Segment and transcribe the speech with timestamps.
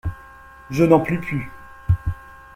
[0.71, 1.51] Je n'en puis plus.